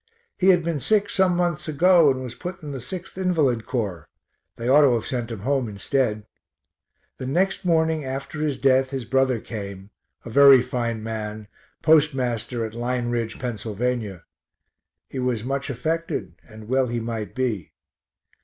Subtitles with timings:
[0.35, 4.09] He had been sick some months ago and was put in the 6th Invalid Corps
[4.55, 6.25] they ought to have sent him home instead.
[7.19, 9.91] The next morning after his death his brother came,
[10.25, 11.47] a very fine man,
[11.83, 13.55] postmaster at Lyne Ridge, Pa.
[15.07, 17.71] he was much affected, and well he might be.